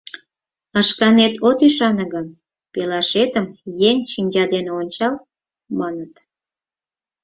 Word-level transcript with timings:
Шканет 0.87 1.33
от 1.47 1.59
ӱшане 1.67 2.05
гын, 2.13 2.27
пелашетым 2.73 3.45
еҥ 3.89 3.97
шинча 4.11 4.43
дене 4.53 4.71
ончал, 4.81 5.15
маныт. 5.79 6.13